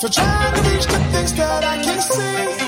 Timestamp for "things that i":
1.12-1.82